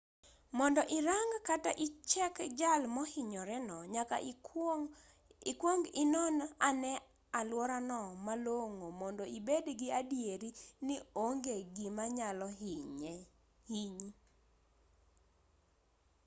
mondo 0.57 0.81
irang 0.99 1.31
kata 1.47 1.71
ichek 1.85 2.35
jal 2.59 2.81
mohinyore 2.95 3.57
no 3.67 3.77
nyaka 3.93 4.17
ikwong 5.51 5.81
inon 6.03 6.35
ane 6.67 6.91
aluorano 7.39 8.01
malong'o 8.25 8.87
mondo 9.01 9.23
ibed 9.37 9.65
gi 9.79 9.87
adieri 10.01 10.49
ni 10.85 10.95
onge 11.25 11.55
gima 11.75 12.05
nyalo 12.17 12.47
hinyi 13.69 13.95